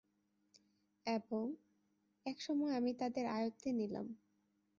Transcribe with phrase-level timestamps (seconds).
[1.05, 1.45] এবং,
[2.25, 4.07] একসময় আমি তাদের আয়ত্তে নিলাম।